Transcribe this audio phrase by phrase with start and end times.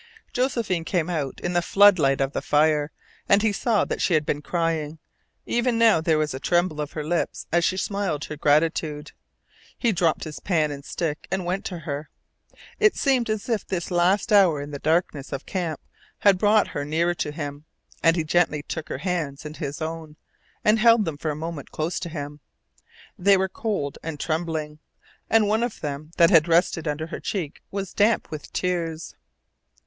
[0.33, 2.89] Josephine came out full in the flood light of the fire,
[3.29, 4.97] and he saw that she had been crying.
[5.45, 9.11] Even now there was a tremble of her lips as she smiled her gratitude.
[9.77, 12.09] He dropped his pan and stick, and went to her.
[12.79, 15.79] It seemed as if this last hour in the darkness of camp
[16.17, 17.65] had brought her nearer to him,
[18.01, 20.15] and he gently took her hands in his own
[20.65, 22.39] and held them for a moment close to him.
[23.19, 24.79] They were cold and trembling,
[25.29, 29.13] and one of them that had rested under her cheek was damp with tears.